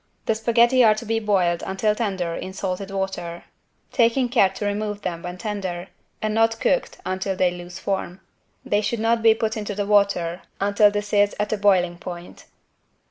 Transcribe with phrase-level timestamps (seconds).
[0.25, 3.43] The spaghetti are to be boiled until tender in salted water,
[3.91, 5.89] taking care to remove them when tender,
[6.23, 8.19] and not cooked until they lose form.
[8.65, 12.45] They should not be put into the water until this is at a boiling point.